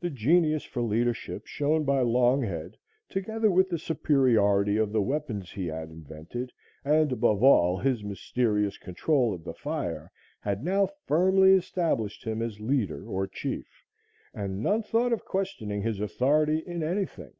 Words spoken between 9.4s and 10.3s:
the fire,